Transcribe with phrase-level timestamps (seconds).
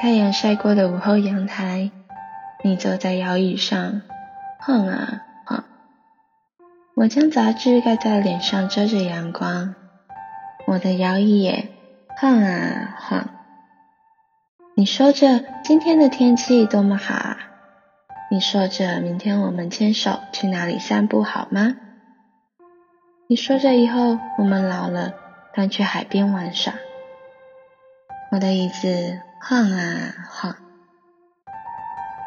[0.00, 1.90] 太阳晒过的午后阳台，
[2.62, 4.02] 你坐在摇椅上，
[4.60, 5.64] 晃啊晃。
[6.94, 9.74] 我将杂志盖在脸上遮着阳光，
[10.68, 11.72] 我的摇椅也
[12.16, 13.28] 晃啊晃。
[14.76, 17.36] 你说着今天的天气多么好啊，
[18.30, 21.74] 你说着明天我们牵手去哪里散步好吗？
[23.26, 25.14] 你说着以后我们老了，
[25.52, 26.72] 但去海边玩耍。
[28.30, 30.54] 我的椅子晃啊晃。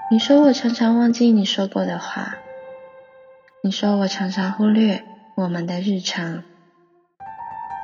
[0.09, 2.35] 你说我常常忘记你说过的话。
[3.63, 5.03] 你说我常常忽略
[5.35, 6.43] 我们的日常，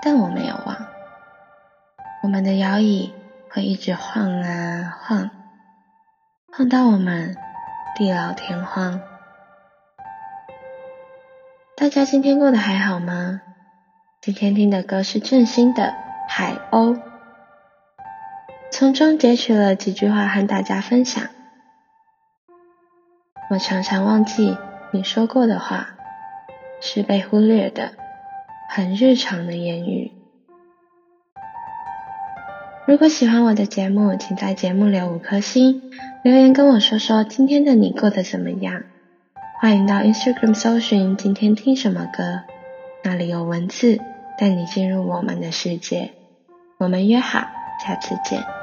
[0.02, 0.88] 但我没有忘。
[2.24, 3.14] 我们的摇椅
[3.52, 5.30] 会一直晃啊晃，
[6.52, 7.38] 晃到我们
[7.96, 9.00] 地老天荒。
[11.76, 13.42] 大家今天过得还好吗？
[14.20, 15.84] 今天听的歌是郑兴的
[16.28, 16.96] 《海鸥》，
[18.80, 21.30] 从中截取了几句话和大家分享。
[23.50, 24.56] 我常常忘记。
[24.92, 25.96] 你说过的话
[26.80, 27.94] 是被忽略的，
[28.70, 30.12] 很日常的言语。
[32.86, 35.92] 如果喜欢我的节目，请在节目留五颗星，
[36.24, 38.84] 留言跟我说说今天的你过得怎么样。
[39.60, 42.44] 欢迎到 Instagram 搜寻今天听什么歌，
[43.04, 44.00] 那里有文字
[44.38, 46.14] 带你进入我们的世界。
[46.78, 47.48] 我们约好，
[47.84, 48.57] 下次见。